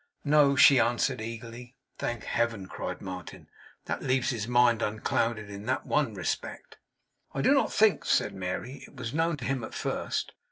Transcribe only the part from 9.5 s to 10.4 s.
at first.